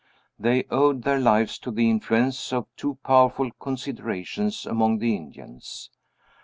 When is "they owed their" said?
0.39-1.19